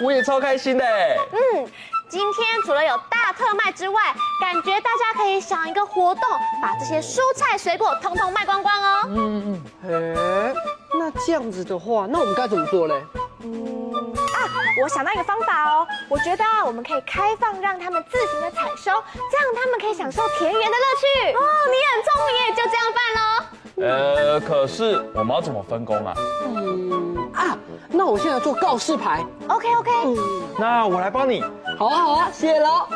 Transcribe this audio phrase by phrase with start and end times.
[0.00, 0.84] 我也超开心的。
[1.32, 1.66] 嗯。
[2.06, 4.00] 今天除了有大特卖之外，
[4.40, 6.22] 感觉大家可以想一个活动，
[6.62, 9.08] 把这些蔬菜水果通通卖光光哦。
[9.08, 10.54] 嗯嗯，哎，
[10.96, 12.94] 那这样子的话，那我们该怎么做嘞？
[13.42, 14.38] 嗯啊，
[14.80, 18.92] 我想到一个方法哦，我觉得啊，我们可以开放让他们自行的采收，
[19.32, 21.32] 这样他们可以享受田园的乐趣。
[21.32, 21.40] 哦，
[21.72, 23.20] 你很聪明耶，就这样办喽。
[23.82, 26.14] 呃，可是我们要怎么分工啊？
[26.44, 27.03] 嗯
[27.44, 29.24] 啊，那我现在做告示牌。
[29.48, 29.90] OK OK。
[30.06, 30.16] 嗯，
[30.58, 31.42] 那我来帮你。
[31.78, 32.86] 好啊好啊，谢喽。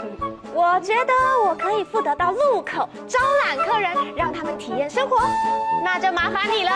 [0.55, 1.13] 我觉得
[1.45, 5.21] 我可以负责到路口招揽客人，让他们体验生活。
[5.85, 6.71] 那就麻烦你喽。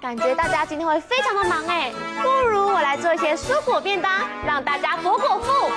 [0.00, 4.10] 感觉大家今天会非常的忙哎，不如我来做一些蔬果便当，
[4.44, 5.70] 让大家果果腹。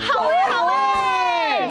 [0.00, 1.70] 好哎好哎。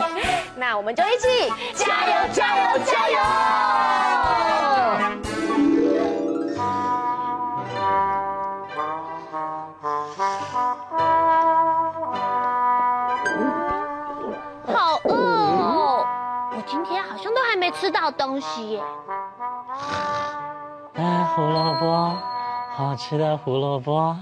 [0.55, 3.17] 那我们就一起加油加油加油！
[3.19, 4.02] 好
[17.93, 18.83] 到东西耶。
[20.95, 22.17] 哎，胡萝卜，
[22.75, 24.17] 好吃的胡萝卜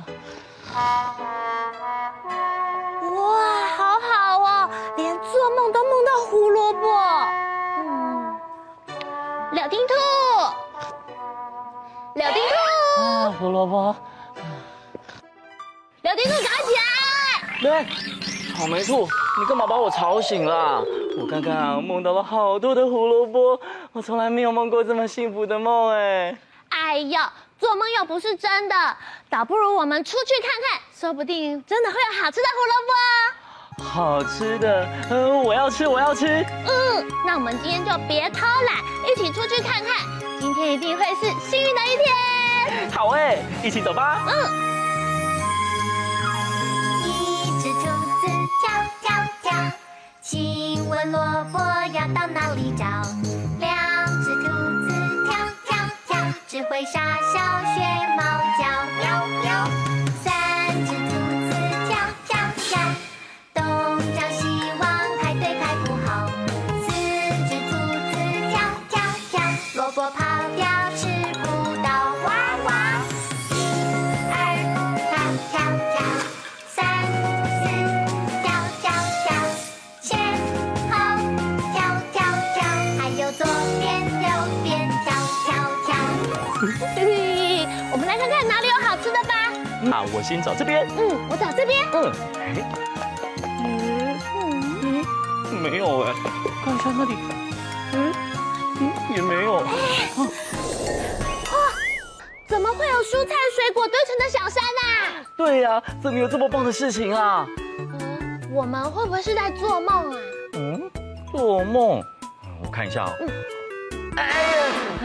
[3.78, 6.12] 好好哦连做梦都梦到。
[6.30, 6.88] 胡萝卜，
[7.80, 8.40] 嗯
[9.52, 9.94] 柳丁兔，
[12.16, 13.96] 柳丁兔，胡萝卜，
[16.04, 16.82] 柳丁兔搞起来！
[17.62, 17.86] 对，
[18.56, 19.06] 草莓兔，
[19.40, 20.82] 你干嘛把我吵醒了？
[21.20, 23.60] 我刚刚啊梦到了好多的胡萝卜，
[23.92, 26.38] 我从来没有梦过这么幸福的梦哎。
[26.70, 27.20] 哎呦，
[27.60, 28.76] 做梦又不是真的，
[29.30, 32.94] 倒不如我们出去看看，说不定真的会有好吃的胡萝卜。
[33.84, 36.26] 好吃的，嗯，我要吃，我要吃。
[36.68, 38.78] 嗯，那我们今天就别偷懒，
[39.10, 39.96] 一起出去看看，
[40.40, 42.90] 今天一定会是幸运的一天。
[42.92, 44.24] 好哎，一起走吧。
[44.28, 44.32] 嗯。
[47.04, 47.08] 一
[47.60, 48.28] 只兔子
[48.62, 48.64] 跳
[49.02, 49.10] 跳
[49.42, 49.52] 跳，
[50.22, 50.61] 请问
[51.06, 51.60] 萝卜
[51.94, 52.86] 要到哪里找？
[53.60, 53.70] 两
[54.24, 54.50] 只兔
[54.88, 54.90] 子
[55.26, 55.34] 跳
[55.66, 55.70] 跳
[56.08, 56.18] 跳，
[56.48, 57.00] 只会傻
[57.34, 57.40] 笑
[90.04, 90.88] 那我先找这边。
[90.98, 91.88] 嗯，我找这边。
[91.94, 92.12] 嗯。
[93.46, 94.18] 嗯
[94.82, 95.06] 嗯
[95.52, 96.14] 嗯，没有哎，
[96.66, 97.16] 看一下那里。
[97.94, 98.12] 嗯
[98.80, 99.58] 嗯，也没有。
[99.58, 99.68] 哇，
[102.48, 105.24] 怎么会有蔬菜水果堆成的小山啊？
[105.38, 107.46] 对呀，怎么有这么棒的事情啊？
[107.78, 110.18] 嗯，我们会不会是在做梦啊？
[110.54, 110.92] 嗯，
[111.32, 112.04] 做梦？
[112.64, 113.14] 我看一下哦。
[114.18, 114.26] 哎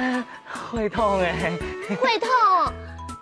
[0.01, 0.25] 呀，
[0.71, 1.53] 会痛哎。
[2.01, 2.31] 会痛，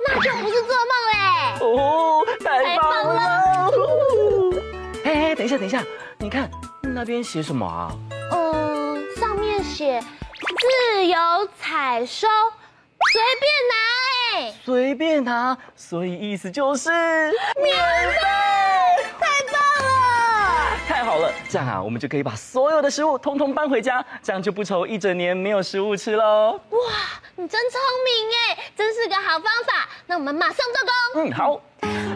[0.07, 1.17] 那就不是做梦嘞。
[1.61, 2.85] 哦，太棒
[3.15, 3.71] 了！
[5.05, 5.83] 哎哎，等一下，等一下，
[6.19, 6.51] 你看
[6.83, 7.91] 那边写什么啊？
[8.33, 11.17] 嗯，上面写自由
[11.61, 12.27] 采收，
[13.13, 13.75] 随便拿
[14.39, 14.55] 哎。
[14.65, 18.64] 随便拿，所以意思就是免费。
[21.15, 26.61] 好了，这样啊，我们就可以把所有的食物通通搬回家，这样就不愁一整年没有食物吃喽。
[26.71, 26.79] 哇，
[27.37, 29.89] 你真聪明哎，真是个好方法。
[30.09, 30.75] 那我们马上做
[31.15, 31.23] 工。
[31.23, 31.61] 嗯，好。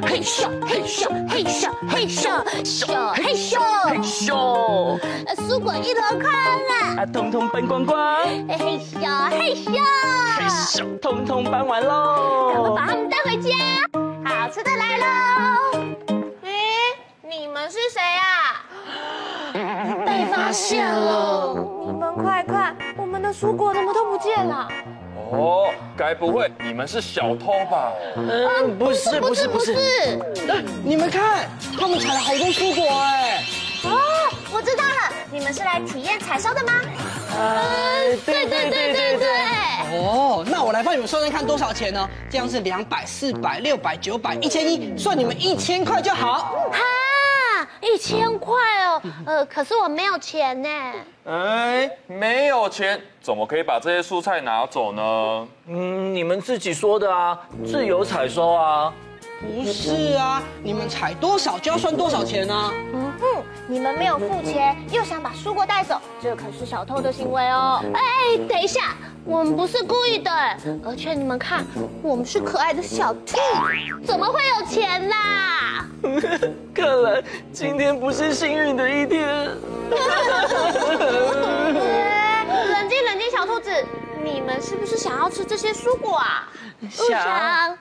[0.03, 4.99] 嘿咻嘿咻嘿咻嘿咻咻嘿咻嘿咻。
[5.37, 8.17] 蔬果一箩筐啊，啊，通通搬光光。
[8.49, 8.99] 嘿咻
[9.31, 9.81] 嘿咻
[10.37, 12.53] 嘿咻，通通搬完喽。
[12.57, 13.49] 我们把它们带回家，
[14.25, 15.05] 好吃的来喽。
[16.43, 16.51] 哎，
[17.23, 18.38] 你们是谁啊？
[20.07, 21.55] 被发现了！
[21.87, 24.69] 你们快看，我们的蔬果怎么都不见了？
[25.31, 27.93] 哦，该不会你们是小偷吧？
[28.17, 29.75] 嗯，不是，不是，不是。
[30.83, 31.49] 你们看，
[31.79, 33.43] 他们采了好多蔬果哎！
[33.85, 33.99] 哦，
[34.53, 36.73] 我知道了，你们是来体验采收的吗？
[37.39, 39.29] 嗯，对对对对对。
[39.99, 42.09] 哦，那我来帮你们算算看多少钱呢？
[42.31, 46.55] 这样是两百、四百、六百、九百、一千一，算你们一千块就好。
[46.73, 46.81] 哈。
[47.93, 48.55] 一千块
[48.85, 50.69] 哦，呃，可是我没有钱呢。
[51.25, 55.49] 哎，没有钱，怎么可以把这些蔬菜拿走呢？
[55.67, 58.93] 嗯，你们自己说的啊，自由采收啊。
[59.41, 62.73] 不是啊，你们采多少就要算多少钱啊。
[62.93, 67.81] 嗯哼，你们没有付钱，又想把蔬果带走，这可是小偷的行为哦。
[67.95, 70.31] 哎，等一下，我们不是故意的，
[70.85, 71.65] 而且你们看，
[72.03, 73.39] 我们是可爱的小兔，
[74.05, 75.87] 怎么会有钱啦？
[76.75, 79.29] 看来今天不是幸运的一天。
[82.69, 83.71] 冷静冷静，小兔子，
[84.25, 86.49] 你们是不是想要吃这些蔬果啊？
[86.91, 87.79] 想。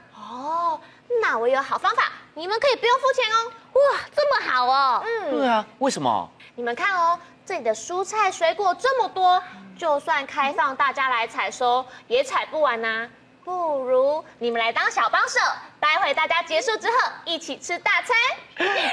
[1.17, 1.21] 哦。
[1.21, 3.51] 那我有好方法，你们可以不用付钱哦。
[3.73, 5.03] 哇，这么好哦。
[5.05, 6.29] 嗯，对啊，为什么？
[6.55, 9.41] 你们看哦，这里的蔬菜水果这么多，
[9.77, 13.07] 就算开放大家来采收，也采不完呐。
[13.43, 15.39] 不如你们来当小帮手，
[15.79, 16.93] 待会大家结束之后
[17.23, 18.17] 一起吃大餐。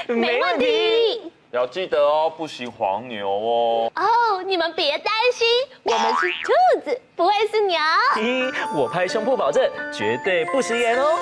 [0.15, 1.33] 没问题。
[1.51, 3.93] 要记得哦，不行黄牛哦。
[3.95, 5.47] 哦，你们别担心，
[5.85, 7.79] 我们是兔子，不会是牛。
[8.75, 11.19] 我拍胸脯保证，绝对不食言哦。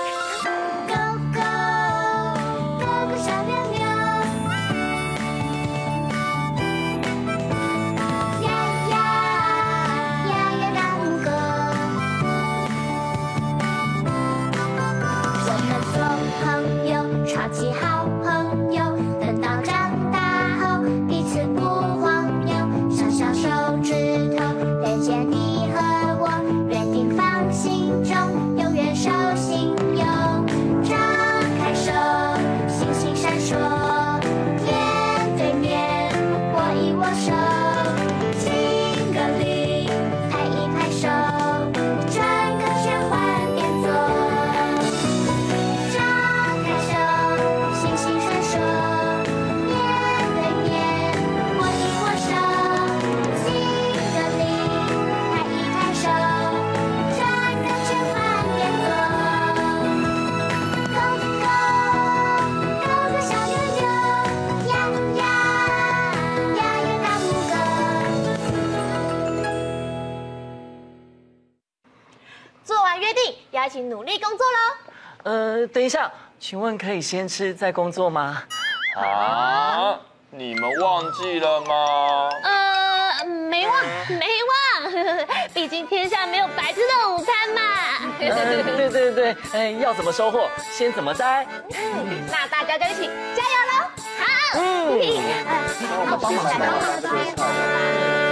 [75.62, 78.42] 呃，等一下，请问可以先吃再工作吗？
[78.96, 79.96] 啊？
[80.30, 82.30] 你们忘记了吗？
[82.42, 83.76] 呃，没忘，
[84.08, 84.58] 没忘。
[85.54, 87.60] 毕竟天下没有白吃的午餐嘛。
[88.18, 91.46] 呃、对对对，哎，要怎么收获，先怎么摘。
[91.70, 93.02] 嗯，那大家就一起
[93.36, 93.74] 加油喽！
[94.18, 94.24] 好。
[94.58, 94.62] 嗯。
[95.80, 96.66] 那我帮忙来帮
[97.08, 98.31] 忙。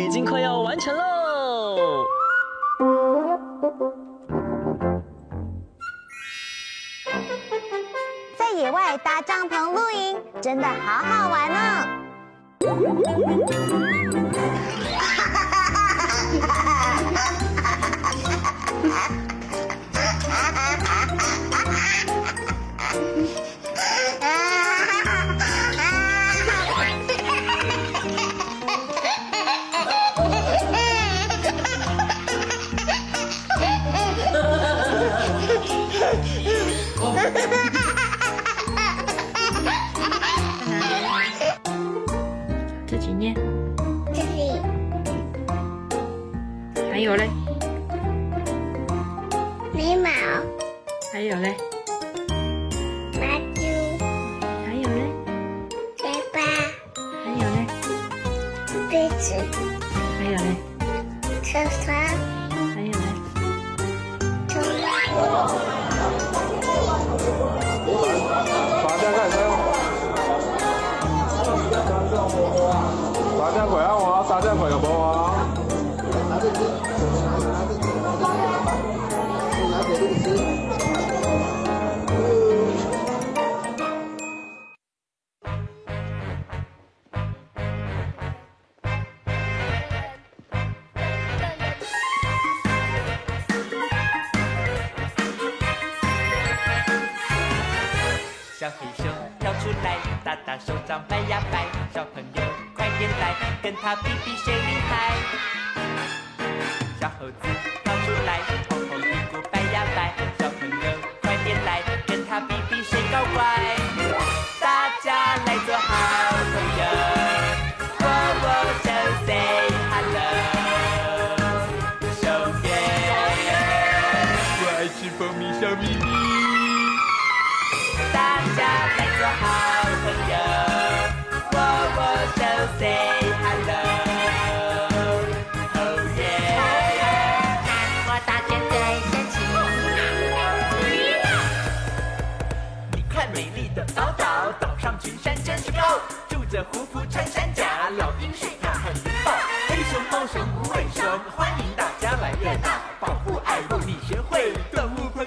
[0.00, 2.04] 已经快要完成喽
[8.36, 11.86] 在野外搭帐篷露营真的好好玩呢。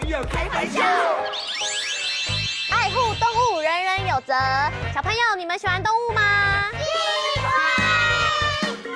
[0.09, 0.81] 友开玩笑。
[2.71, 4.33] 爱护动物，人人有责。
[4.93, 6.21] 小朋友，你们喜欢动物吗？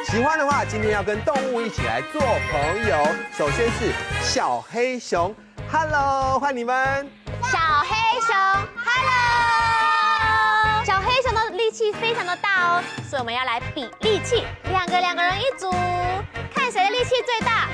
[0.05, 3.07] 喜欢的话，今天要跟动物一起来做朋友。
[3.37, 3.93] 首先是
[4.23, 5.33] 小黑熊
[5.71, 7.07] ，Hello，欢迎你们。
[7.43, 8.35] 小黑熊
[8.83, 10.83] ，Hello。
[10.83, 15.71] 小黑熊的力气非常的大哦，所以我们要来比力气，两个两个人一组，
[16.53, 17.67] 看谁的力气最大。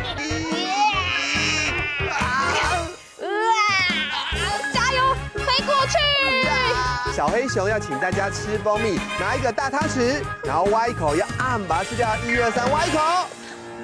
[7.20, 12.08] 小黑熊要请大家吃蜂蜜，拿一个大汤匙，然后挖一口，要按把它吃掉。
[12.26, 12.98] 一二三，挖一口。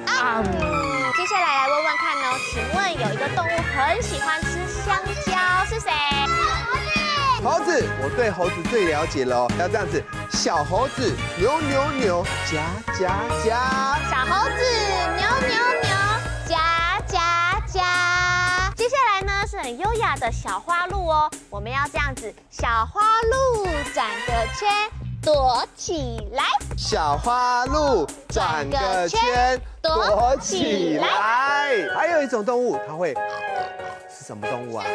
[0.05, 0.41] 啊！
[1.17, 5.91] 接下来来问问看哦，请问有一个动物很喜欢吃香蕉，是谁？
[7.43, 12.63] 猴子，我对猴子最了解了，要这样子，小猴子扭扭扭，夹
[12.97, 13.99] 夹夹。
[14.09, 14.55] 小猴子
[15.17, 15.91] 扭扭扭，
[19.65, 24.69] 很优雅的小花鹿哦，我们要这样子，小花鹿转个圈，
[25.23, 26.43] 躲起来。
[26.77, 31.07] 小花鹿转个圈，躲起来。
[31.95, 33.15] 还有一种动物，它会
[34.07, 34.85] 是什么动物啊？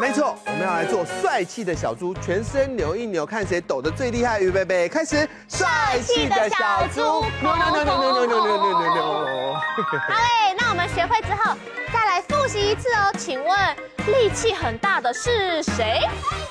[0.00, 4.38] 没错，我们要来做帅气的小猪，全身扭一扭，看谁抖得最厉害。
[4.38, 5.28] 预备备，开始！
[5.48, 9.54] 帅气的小猪，扭扭扭扭扭扭扭扭扭扭。
[9.54, 11.56] 好嘞，那我们学会之后，
[11.90, 13.10] 再来复习一次哦。
[13.18, 13.76] 请问
[14.08, 16.02] 力气很大的是谁？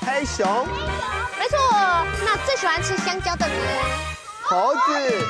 [0.04, 0.66] 黑熊。
[1.38, 1.56] 没错，
[2.24, 3.54] 那最喜欢吃香蕉的呢？
[4.42, 5.24] 猴子。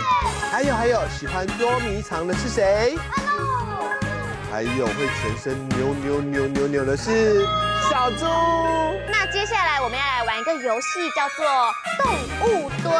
[0.50, 2.96] 还有还有，喜欢捉迷藏的是谁？
[4.50, 7.44] 还有会全身扭扭扭扭扭的是
[7.90, 8.24] 小猪。
[9.06, 11.46] 那接下来我们要来玩一个游戏，叫做
[11.98, 12.14] 动
[12.48, 12.94] 物蹲。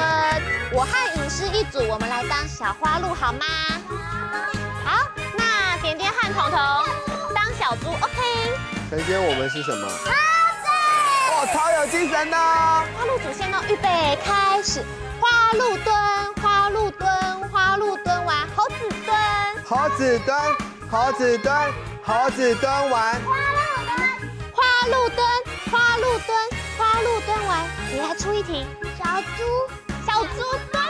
[0.71, 3.47] 我和影师一组，我们来当小花鹿好吗？
[6.39, 6.57] 彤彤
[7.35, 8.23] 当小猪，OK。
[8.91, 9.89] 今天我们是什么？
[9.89, 10.05] 好
[10.63, 10.69] 的。
[11.35, 12.37] 哇，超有精神的！
[12.37, 13.61] 花鹿祖先呢？
[13.69, 14.85] 预备开始。
[15.21, 17.11] 花鹿蹲，花鹿蹲，
[17.51, 19.19] 花鹿蹲完，猴子蹲，
[19.67, 20.39] 猴子蹲。
[20.89, 21.73] 猴子蹲，
[22.05, 23.21] 猴子蹲完。
[24.53, 25.27] 花鹿蹲，
[25.73, 26.39] 花鹿蹲，
[26.79, 27.67] 花鹿蹲完。
[27.93, 28.65] 你来出一题。
[28.97, 29.05] 小
[29.37, 29.43] 猪，
[30.07, 30.85] 小猪蹲，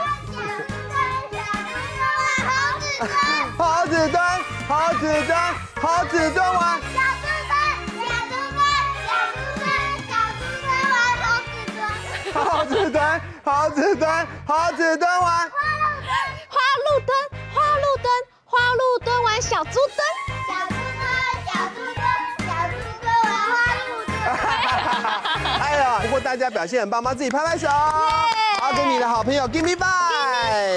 [4.69, 5.33] 猴子蹲，
[5.81, 6.79] 猴子蹲完。
[6.93, 7.57] 小猪墩，
[7.97, 8.61] 小猪墩，
[9.07, 9.65] 小猪墩，
[10.05, 10.93] 小猪墩，玩
[11.25, 11.81] 猴子墩。
[12.35, 13.01] 猴子蹲，
[13.43, 14.05] 猴子蹲，
[14.45, 15.49] 猴子蹲完。
[16.47, 17.17] 花路蹲，
[17.51, 18.13] 花路蹲，
[18.45, 20.05] 花路蹲完小猪墩。
[20.47, 21.01] 小猪墩，
[21.47, 22.05] 小猪墩，
[22.45, 23.57] 小猪墩玩花
[23.89, 24.13] 路墩。
[25.65, 27.67] 哎呀，不过大家表现很棒，帮自己拍拍手。
[27.67, 30.68] 好，给你的好朋友 Give me five。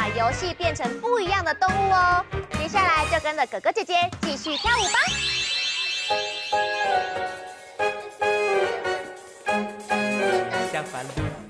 [0.00, 2.24] 把游戏变成不一样的动物哦。
[2.52, 3.92] 接下来就跟着哥哥姐姐
[4.22, 4.98] 继续跳舞吧。
[10.72, 11.08] 小花鹿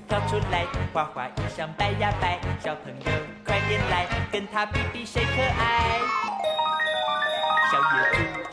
[0.09, 3.05] 跳出来，花花衣裳摆呀摆，小朋友
[3.45, 6.01] 快点来，跟它比比谁可爱。
[7.71, 8.50] 小野猪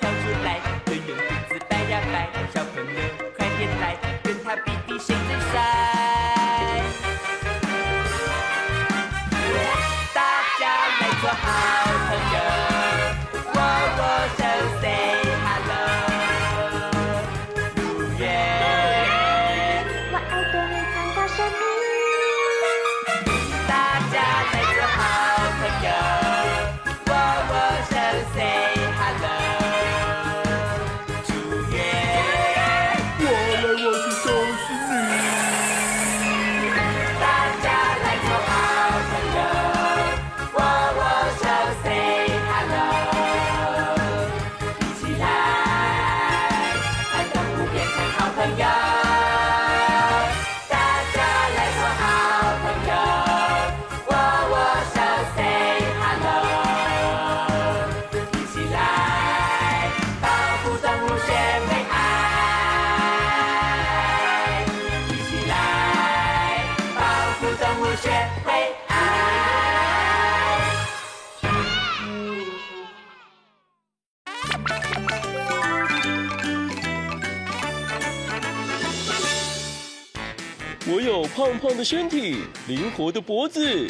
[81.39, 83.87] 胖胖的身体，灵活的脖子，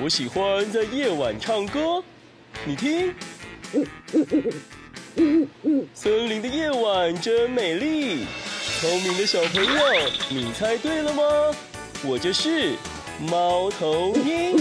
[0.00, 2.00] 我喜欢在夜晚唱歌。
[2.64, 3.12] 你听，
[5.92, 8.26] 森林的夜晚真美丽。
[8.80, 9.72] 聪明的小朋友，
[10.28, 11.24] 你猜对了吗？
[12.04, 12.74] 我就是
[13.28, 14.56] 猫头鹰。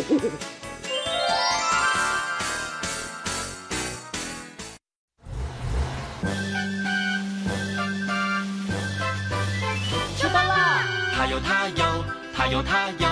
[11.38, 11.86] 有它有，
[12.36, 13.08] 它有它有，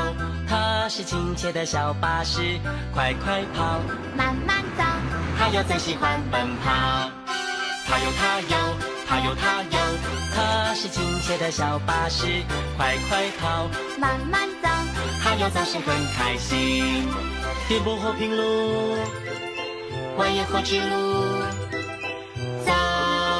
[0.49, 2.41] 它是亲切的小巴士，
[2.91, 3.79] 快快跑，
[4.17, 4.83] 慢慢走，
[5.37, 7.11] 它有最喜欢奔跑。
[7.85, 8.57] 它有它有，
[9.07, 9.77] 它有它有，
[10.33, 12.25] 它是亲切的小巴士，
[12.75, 13.67] 快快跑，
[13.99, 14.69] 慢慢走，
[15.23, 17.07] 它有总是很开心。
[17.67, 18.97] 颠簸和平路，
[20.17, 21.43] 蜿蜒或直路，
[22.65, 22.73] 走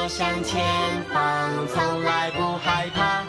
[0.06, 0.64] 向前
[1.12, 3.24] 方，从来不害怕。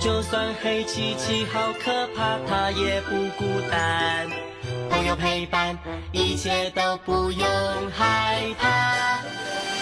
[0.00, 4.28] 就算黑漆漆好可怕，它也不孤单。
[4.88, 5.76] 朋友陪伴，
[6.12, 7.48] 一切都不用
[7.96, 9.18] 害怕。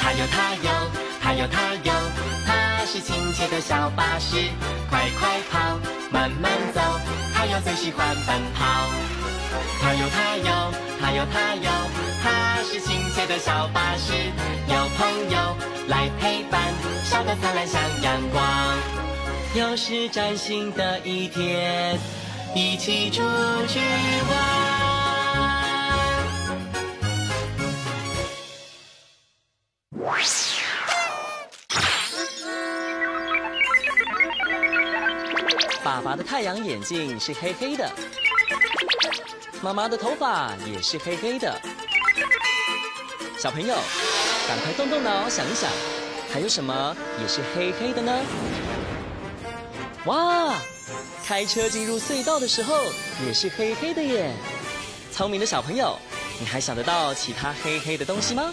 [0.00, 0.70] 它有它有，
[1.20, 1.92] 它有它有，
[2.46, 4.36] 它是亲切的小巴士，
[4.88, 5.78] 快快跑，
[6.10, 6.80] 慢慢走，
[7.34, 8.88] 它有最喜欢奔跑。
[9.82, 11.70] 它有它有，它有它有，
[12.22, 14.12] 它是亲切的小巴士，
[14.66, 15.56] 有朋友
[15.88, 16.62] 来陪伴，
[17.04, 18.42] 笑得灿烂像阳光。
[19.56, 21.98] 又是崭新的一天，
[22.54, 23.22] 一起出
[23.66, 23.80] 去
[24.28, 24.36] 玩。
[35.82, 37.90] 爸爸的太阳眼镜是黑黑的，
[39.62, 41.58] 妈妈的头发也是黑黑的。
[43.38, 43.74] 小朋友，
[44.46, 45.70] 赶快动动脑想一想，
[46.30, 48.12] 还有什么也是黑黑的呢？
[50.06, 50.54] 哇，
[51.24, 52.74] 开车进入隧道的时候
[53.26, 54.32] 也是黑黑的耶！
[55.12, 55.98] 聪明的小朋友，
[56.38, 58.52] 你还想得到其他黑黑的东西吗？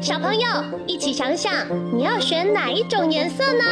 [0.00, 0.46] 小朋友
[0.86, 1.52] 一起想想，
[1.92, 3.64] 你要选哪一种颜色呢？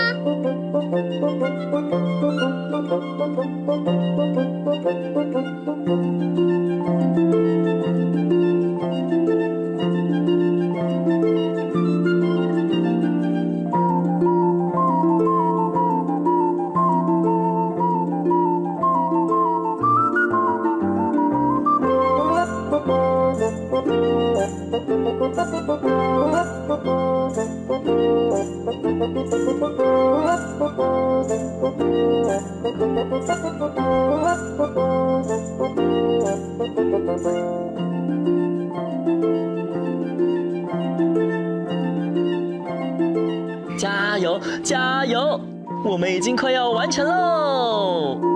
[43.79, 45.41] 加油，加油！
[45.85, 48.36] 我们已经快要完成喽！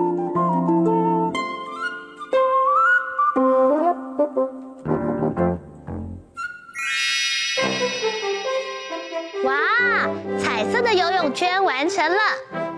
[10.80, 12.18] 的游泳圈完成了，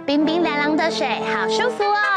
[0.05, 2.12] 冰冰凉凉的水，好舒服哦。